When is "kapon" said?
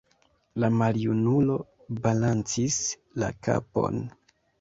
3.49-4.01